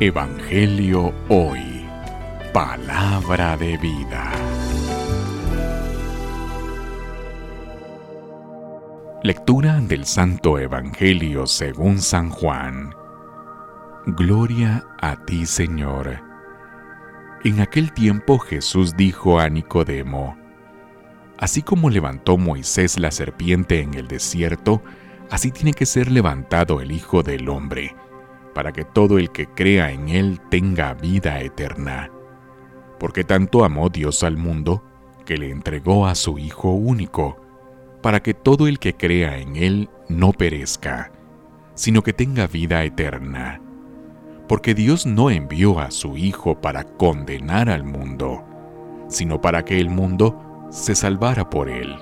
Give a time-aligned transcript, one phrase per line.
[0.00, 1.86] Evangelio Hoy.
[2.52, 4.32] Palabra de vida.
[9.22, 12.92] Lectura del Santo Evangelio según San Juan.
[14.06, 16.20] Gloria a ti, Señor.
[17.44, 20.36] En aquel tiempo Jesús dijo a Nicodemo,
[21.38, 24.82] Así como levantó Moisés la serpiente en el desierto,
[25.30, 27.94] así tiene que ser levantado el Hijo del Hombre
[28.54, 32.10] para que todo el que crea en Él tenga vida eterna.
[32.98, 34.82] Porque tanto amó Dios al mundo,
[35.24, 37.40] que le entregó a su Hijo único,
[38.02, 41.12] para que todo el que crea en Él no perezca,
[41.74, 43.60] sino que tenga vida eterna.
[44.48, 48.44] Porque Dios no envió a su Hijo para condenar al mundo,
[49.08, 51.96] sino para que el mundo se salvara por Él.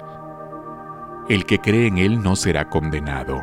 [1.29, 3.41] El que cree en Él no será condenado,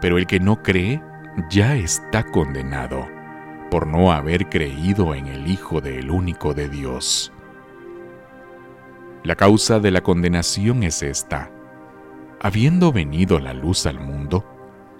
[0.00, 1.02] pero el que no cree
[1.48, 3.06] ya está condenado
[3.70, 7.32] por no haber creído en el Hijo del único de Dios.
[9.22, 11.50] La causa de la condenación es esta.
[12.40, 14.44] Habiendo venido la luz al mundo,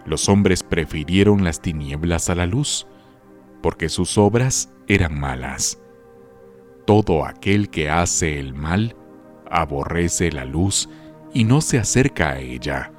[0.05, 2.87] los hombres prefirieron las tinieblas a la luz,
[3.63, 5.81] porque sus obras eran malas.
[6.87, 8.97] Todo aquel que hace el mal
[9.51, 10.89] aborrece la luz
[11.35, 12.93] y no se acerca a ella,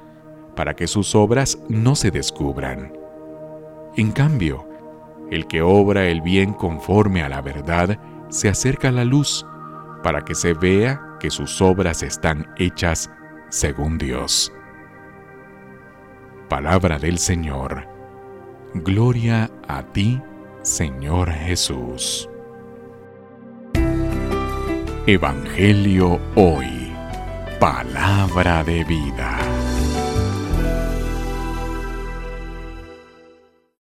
[0.54, 3.01] para que sus obras no se descubran.
[3.96, 4.66] En cambio,
[5.30, 7.98] el que obra el bien conforme a la verdad
[8.30, 9.46] se acerca a la luz
[10.02, 13.10] para que se vea que sus obras están hechas
[13.50, 14.52] según Dios.
[16.48, 17.86] Palabra del Señor.
[18.74, 20.20] Gloria a ti,
[20.62, 22.28] Señor Jesús.
[25.06, 26.92] Evangelio hoy.
[27.58, 29.51] Palabra de vida.